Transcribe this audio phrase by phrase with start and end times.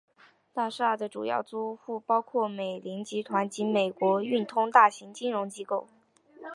[0.51, 5.87] 大厦的主要租户包括美林集团及美国运通大型金融机构。